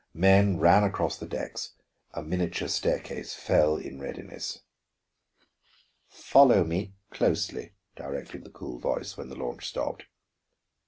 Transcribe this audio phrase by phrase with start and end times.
[0.15, 1.73] Men ran across the decks,
[2.11, 4.61] a miniature staircase fell in readiness.
[6.07, 10.05] "Follow me closely," directed the cool voice, when the launch stopped.